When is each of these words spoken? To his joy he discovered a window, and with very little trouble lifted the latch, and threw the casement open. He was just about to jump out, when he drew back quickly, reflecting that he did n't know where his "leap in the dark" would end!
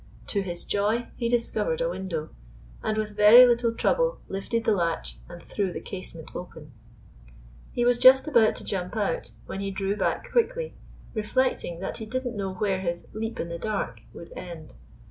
To 0.29 0.41
his 0.41 0.63
joy 0.63 1.09
he 1.15 1.29
discovered 1.29 1.79
a 1.79 1.87
window, 1.87 2.29
and 2.81 2.97
with 2.97 3.15
very 3.15 3.45
little 3.45 3.71
trouble 3.71 4.19
lifted 4.27 4.63
the 4.63 4.71
latch, 4.73 5.19
and 5.29 5.43
threw 5.43 5.71
the 5.71 5.79
casement 5.79 6.35
open. 6.35 6.71
He 7.71 7.85
was 7.85 7.99
just 7.99 8.27
about 8.27 8.55
to 8.55 8.63
jump 8.63 8.97
out, 8.97 9.29
when 9.45 9.59
he 9.59 9.69
drew 9.69 9.95
back 9.95 10.31
quickly, 10.31 10.73
reflecting 11.13 11.81
that 11.81 11.97
he 11.97 12.07
did 12.07 12.25
n't 12.25 12.35
know 12.35 12.55
where 12.55 12.79
his 12.79 13.07
"leap 13.13 13.39
in 13.39 13.49
the 13.49 13.59
dark" 13.59 14.01
would 14.11 14.33
end! 14.35 14.73